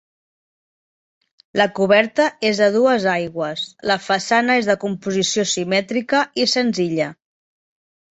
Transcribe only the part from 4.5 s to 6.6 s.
és de composició simètrica i